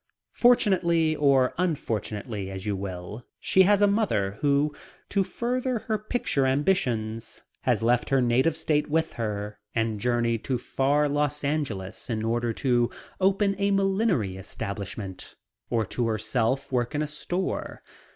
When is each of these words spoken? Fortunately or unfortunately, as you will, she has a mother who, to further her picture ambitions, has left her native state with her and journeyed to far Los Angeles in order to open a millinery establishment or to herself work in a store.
Fortunately 0.33 1.15
or 1.15 1.53
unfortunately, 1.59 2.49
as 2.49 2.65
you 2.65 2.75
will, 2.75 3.23
she 3.39 3.61
has 3.69 3.83
a 3.83 3.87
mother 3.87 4.39
who, 4.41 4.73
to 5.09 5.23
further 5.23 5.77
her 5.77 5.99
picture 5.99 6.47
ambitions, 6.47 7.43
has 7.65 7.83
left 7.83 8.09
her 8.09 8.19
native 8.19 8.57
state 8.57 8.89
with 8.89 9.13
her 9.13 9.59
and 9.75 9.99
journeyed 9.99 10.43
to 10.45 10.57
far 10.57 11.07
Los 11.07 11.43
Angeles 11.43 12.09
in 12.09 12.23
order 12.25 12.51
to 12.51 12.89
open 13.19 13.55
a 13.59 13.69
millinery 13.69 14.37
establishment 14.37 15.35
or 15.69 15.85
to 15.85 16.07
herself 16.07 16.71
work 16.71 16.95
in 16.95 17.03
a 17.03 17.05
store. 17.07 17.83